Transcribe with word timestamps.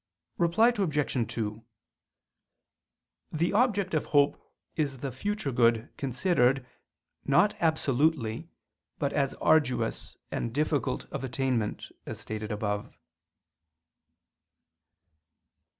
Reply 0.39 0.73
Obj. 0.75 1.27
2: 1.31 1.63
The 3.31 3.53
object 3.53 3.93
of 3.93 4.05
hope 4.05 4.51
is 4.75 4.97
the 4.97 5.11
future 5.11 5.51
good 5.51 5.95
considered, 5.95 6.65
not 7.23 7.55
absolutely, 7.59 8.49
but 8.97 9.13
as 9.13 9.35
arduous 9.35 10.17
and 10.31 10.51
difficult 10.51 11.05
of 11.11 11.23
attainment, 11.23 11.85
as 12.07 12.19
stated 12.19 12.51
above. 12.51 12.97